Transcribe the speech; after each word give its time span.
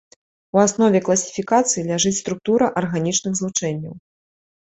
У 0.55 0.59
аснове 0.61 1.01
класіфікацыі 1.09 1.83
ляжыць 1.89 2.15
структура 2.21 2.71
арганічных 2.83 3.37
злучэнняў. 3.41 3.93